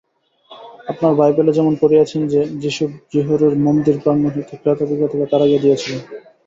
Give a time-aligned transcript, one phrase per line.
[0.87, 6.01] আপনারা বাইবেলে যেমন পড়িয়াছেন যে, যীশু যিহোবার মন্দির-প্রাঙ্গণ হইতে ক্রেতা-বিক্রেতাগণকে তাড়াইয়া দিয়াছিলেন।